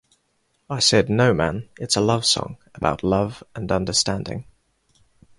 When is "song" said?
2.25-2.57